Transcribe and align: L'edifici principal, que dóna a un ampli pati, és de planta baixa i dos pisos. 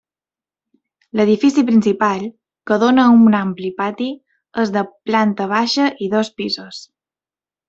L'edifici 1.19 1.63
principal, 1.67 2.25
que 2.71 2.77
dóna 2.85 3.03
a 3.03 3.11
un 3.27 3.37
ampli 3.41 3.71
pati, 3.83 4.09
és 4.65 4.73
de 4.79 4.85
planta 5.11 5.49
baixa 5.57 5.91
i 6.07 6.11
dos 6.17 6.33
pisos. 6.43 6.83